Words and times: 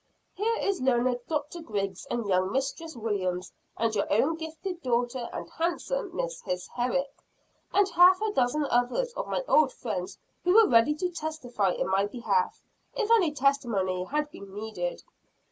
Here 0.33 0.55
is 0.61 0.81
learned 0.81 1.19
Dr. 1.27 1.61
Griggs, 1.61 2.07
and 2.09 2.25
young 2.27 2.51
Mistress 2.51 2.95
Williams, 2.95 3.51
and 3.77 3.93
your 3.93 4.11
own 4.11 4.35
gifted 4.35 4.81
daughter, 4.81 5.29
and 5.31 5.47
handsome 5.51 6.15
Mistress 6.15 6.67
Herrick, 6.69 7.21
and 7.71 7.87
half 7.87 8.19
a 8.19 8.31
dozen 8.31 8.65
others 8.71 9.13
of 9.13 9.27
my 9.27 9.43
old 9.47 9.71
friends 9.71 10.17
who 10.43 10.55
were 10.55 10.67
ready 10.67 10.95
to 10.95 11.11
testify 11.11 11.73
in 11.73 11.87
my 11.87 12.07
behalf, 12.07 12.63
if 12.95 13.11
any 13.11 13.31
testimony 13.31 14.03
had 14.05 14.27
been 14.31 14.51
needed. 14.55 15.03